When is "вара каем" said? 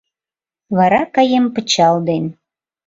0.77-1.45